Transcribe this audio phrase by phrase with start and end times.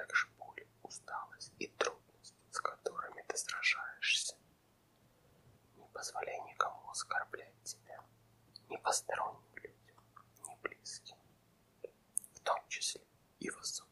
[0.00, 4.34] также боль, усталость и трудность, с которыми ты сражаешься.
[5.76, 8.02] Не позволяй никому оскорблять тебя,
[8.68, 9.96] ни посторонним людям,
[10.46, 11.18] ни близким,
[12.34, 13.02] в том числе
[13.40, 13.89] и высоким.